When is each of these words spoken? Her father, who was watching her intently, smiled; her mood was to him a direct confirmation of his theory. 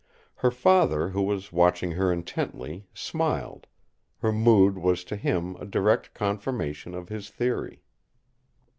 Her 0.37 0.49
father, 0.49 1.09
who 1.09 1.21
was 1.21 1.53
watching 1.53 1.91
her 1.91 2.11
intently, 2.11 2.87
smiled; 2.91 3.67
her 4.17 4.31
mood 4.31 4.79
was 4.79 5.03
to 5.03 5.15
him 5.15 5.55
a 5.57 5.65
direct 5.67 6.15
confirmation 6.15 6.95
of 6.95 7.09
his 7.09 7.29
theory. 7.29 7.83